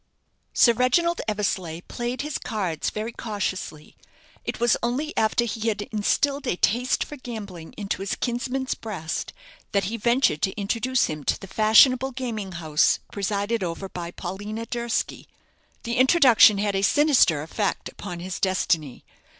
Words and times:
Sir 0.51 0.73
Reginald 0.73 1.21
Eversleigh 1.27 1.81
played 1.83 2.21
his 2.23 2.39
cards 2.39 2.89
very 2.89 3.11
cautiously. 3.11 3.95
It 4.43 4.59
was 4.59 4.75
only 4.81 5.15
after 5.15 5.45
he 5.45 5.67
had 5.67 5.83
instilled 5.83 6.47
a 6.47 6.55
taste 6.55 7.03
for 7.03 7.17
gambling 7.17 7.73
into 7.77 8.01
his 8.01 8.15
kinsman's 8.15 8.73
breast 8.73 9.31
that 9.73 9.83
he 9.83 9.97
ventured 9.97 10.41
to 10.41 10.59
introduce 10.59 11.05
him 11.05 11.23
to 11.25 11.39
the 11.39 11.45
fashionable 11.45 12.13
gaming 12.13 12.53
house 12.53 12.97
presided 13.11 13.63
over 13.63 13.87
by 13.87 14.09
Paulina 14.09 14.65
Durski. 14.65 15.27
The 15.83 15.97
introduction 15.97 16.57
had 16.57 16.75
a 16.75 16.81
sinister 16.81 17.43
effect 17.43 17.87
upon 17.87 18.21
his 18.21 18.39
destiny. 18.39 19.05